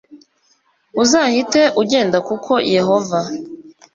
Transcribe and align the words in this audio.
uzahite 1.01 1.61
ugenda 1.81 2.17
kuko 2.27 2.51
yehova 2.75 3.19